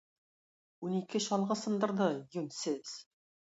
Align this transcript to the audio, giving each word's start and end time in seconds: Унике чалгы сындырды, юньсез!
Унике 0.87 1.21
чалгы 1.25 1.59
сындырды, 1.65 2.09
юньсез! 2.41 2.97